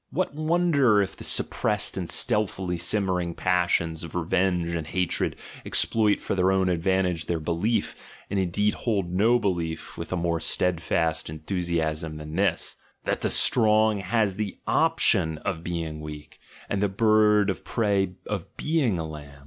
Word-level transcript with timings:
■\Yhat 0.15 0.33
wonder, 0.33 0.99
if 0.99 1.15
the 1.15 1.23
suppressed 1.23 1.95
and 1.95 2.09
stealthily 2.09 2.75
simmer 2.75 3.21
ing 3.21 3.35
passions 3.35 4.03
of 4.03 4.15
revenge 4.15 4.69
and 4.69 4.87
hatred 4.87 5.35
i 5.63 5.69
xploit 5.69 6.19
for 6.19 6.33
their 6.33 6.51
own 6.51 6.69
advantage 6.69 7.27
their 7.27 7.39
belief, 7.39 7.95
and 8.27 8.39
indeed 8.39 8.73
hold 8.73 9.11
no 9.13 9.37
belief 9.37 9.99
with 9.99 10.11
| 10.11 10.11
more 10.13 10.39
steadfast 10.39 11.29
enthusiasm 11.29 12.17
than 12.17 12.35
this— 12.35 12.77
"that 13.05 13.21
the 13.21 13.29
strong 13.29 13.99
has 13.99 14.37
the 14.37 14.57
option 14.65 15.37
of 15.45 15.63
being 15.63 15.99
weak, 16.01 16.39
and 16.67 16.81
the 16.81 16.89
bird 16.89 17.51
of 17.51 17.63
prey 17.63 18.13
of 18.25 18.57
being 18.57 18.97
a 18.97 19.07
lamb." 19.07 19.39